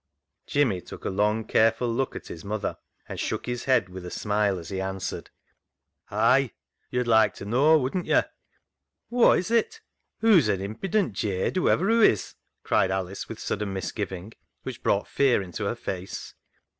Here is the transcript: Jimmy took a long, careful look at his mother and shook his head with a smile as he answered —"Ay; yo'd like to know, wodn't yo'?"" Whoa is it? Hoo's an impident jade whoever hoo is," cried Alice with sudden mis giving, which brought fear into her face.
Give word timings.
Jimmy 0.47 0.81
took 0.81 1.05
a 1.05 1.11
long, 1.11 1.45
careful 1.45 1.87
look 1.87 2.15
at 2.15 2.25
his 2.25 2.43
mother 2.43 2.75
and 3.07 3.19
shook 3.19 3.45
his 3.45 3.65
head 3.65 3.87
with 3.87 4.03
a 4.03 4.09
smile 4.09 4.57
as 4.57 4.69
he 4.69 4.81
answered 4.81 5.29
—"Ay; 6.09 6.53
yo'd 6.89 7.05
like 7.05 7.35
to 7.35 7.45
know, 7.45 7.77
wodn't 7.77 8.07
yo'?"" 8.07 8.23
Whoa 9.09 9.33
is 9.33 9.51
it? 9.51 9.79
Hoo's 10.21 10.47
an 10.47 10.59
impident 10.59 11.13
jade 11.13 11.55
whoever 11.57 11.85
hoo 11.87 12.01
is," 12.01 12.33
cried 12.63 12.89
Alice 12.89 13.29
with 13.29 13.37
sudden 13.39 13.73
mis 13.73 13.91
giving, 13.91 14.33
which 14.63 14.81
brought 14.81 15.07
fear 15.07 15.39
into 15.39 15.65
her 15.65 15.75
face. 15.75 16.33